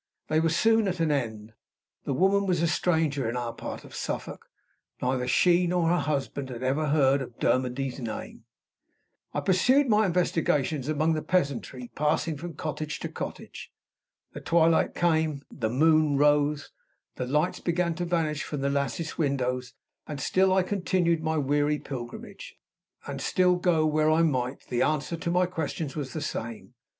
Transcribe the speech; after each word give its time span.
They 0.29 0.39
were 0.39 0.49
soon 0.49 0.87
at 0.87 0.99
an 0.99 1.11
end. 1.11 1.53
The 2.05 2.13
woman 2.15 2.47
was 2.47 2.63
a 2.63 2.67
stranger 2.67 3.29
in 3.29 3.37
our 3.37 3.53
part 3.53 3.83
of 3.83 3.93
Suffolk; 3.93 4.47
neither 4.99 5.27
she 5.27 5.67
nor 5.67 5.89
her 5.89 5.99
husband 5.99 6.49
had 6.49 6.63
ever 6.63 6.87
heard 6.87 7.21
of 7.21 7.37
Dermody's 7.37 7.99
name. 7.99 8.43
I 9.31 9.41
pursued 9.41 9.87
my 9.89 10.07
investigations 10.07 10.87
among 10.87 11.13
the 11.13 11.21
peasantry, 11.21 11.91
passing 11.93 12.35
from 12.35 12.55
cottage 12.55 12.97
to 13.01 13.09
cottage. 13.09 13.71
The 14.33 14.41
twilight 14.41 14.95
came; 14.95 15.43
the 15.51 15.69
moon 15.69 16.17
rose; 16.17 16.71
the 17.17 17.27
lights 17.27 17.59
began 17.59 17.93
to 17.93 18.05
vanish 18.05 18.41
from 18.43 18.61
the 18.61 18.71
lattice 18.71 19.19
windows; 19.19 19.75
and 20.07 20.19
still 20.19 20.51
I 20.51 20.63
continued 20.63 21.21
my 21.21 21.37
weary 21.37 21.77
pilgrimage; 21.77 22.55
and 23.05 23.21
still, 23.21 23.55
go 23.55 23.85
where 23.85 24.09
I 24.09 24.23
might, 24.23 24.61
the 24.69 24.81
answer 24.81 25.15
to 25.17 25.29
my 25.29 25.45
questions 25.45 25.95
was 25.95 26.13
the 26.13 26.21
same. 26.21 26.73